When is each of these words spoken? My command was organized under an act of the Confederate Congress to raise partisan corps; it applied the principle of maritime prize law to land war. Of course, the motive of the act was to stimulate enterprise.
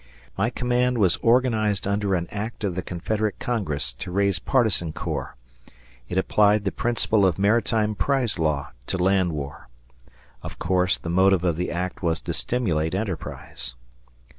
My 0.35 0.49
command 0.49 0.97
was 0.97 1.17
organized 1.17 1.87
under 1.87 2.15
an 2.15 2.27
act 2.31 2.63
of 2.63 2.73
the 2.73 2.81
Confederate 2.81 3.37
Congress 3.37 3.93
to 3.93 4.09
raise 4.11 4.39
partisan 4.39 4.93
corps; 4.93 5.35
it 6.09 6.17
applied 6.17 6.63
the 6.63 6.71
principle 6.71 7.23
of 7.23 7.37
maritime 7.37 7.93
prize 7.93 8.39
law 8.39 8.71
to 8.87 8.97
land 8.97 9.31
war. 9.31 9.67
Of 10.41 10.57
course, 10.57 10.97
the 10.97 11.09
motive 11.11 11.43
of 11.43 11.55
the 11.55 11.69
act 11.69 12.01
was 12.01 12.19
to 12.21 12.33
stimulate 12.33 12.95
enterprise. 12.95 13.75